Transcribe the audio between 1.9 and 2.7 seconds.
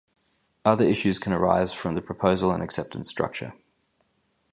the proposal and